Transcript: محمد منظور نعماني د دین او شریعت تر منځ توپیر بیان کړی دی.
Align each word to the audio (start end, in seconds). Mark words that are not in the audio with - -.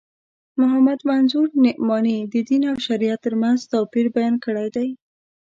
محمد 0.59 0.99
منظور 1.09 1.47
نعماني 1.65 2.17
د 2.33 2.35
دین 2.47 2.63
او 2.71 2.75
شریعت 2.87 3.19
تر 3.25 3.33
منځ 3.41 3.59
توپیر 3.71 4.05
بیان 4.15 4.35
کړی 4.45 4.67
دی. 4.75 4.89